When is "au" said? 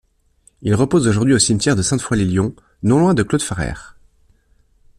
1.35-1.37